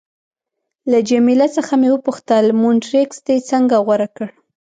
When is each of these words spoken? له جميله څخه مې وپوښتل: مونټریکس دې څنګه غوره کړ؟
له 0.91 0.99
جميله 1.09 1.47
څخه 1.55 1.73
مې 1.81 1.89
وپوښتل: 1.91 2.45
مونټریکس 2.61 3.17
دې 3.27 3.37
څنګه 3.49 3.75
غوره 3.85 4.07
کړ؟ 4.15 4.27